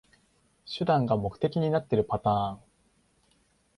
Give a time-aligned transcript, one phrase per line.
[0.65, 2.59] 手段が目的になってるパターン